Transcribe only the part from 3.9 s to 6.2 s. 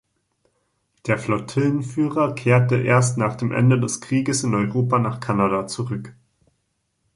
Krieges in Europa nach Kanada zurück.